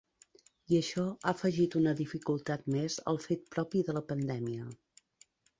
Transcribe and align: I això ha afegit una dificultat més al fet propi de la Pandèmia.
I 0.71 0.77
això 0.83 1.03
ha 1.09 1.33
afegit 1.33 1.77
una 1.81 1.93
dificultat 2.01 2.65
més 2.77 2.97
al 3.15 3.23
fet 3.29 3.47
propi 3.57 3.87
de 3.91 3.99
la 3.99 4.07
Pandèmia. 4.11 4.71